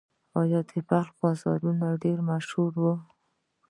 [0.71, 2.93] د بلخ بازارونه ډیر مشهور وو